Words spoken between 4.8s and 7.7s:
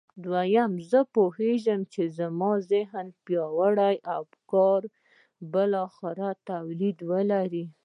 به بالاخره توليد ولري.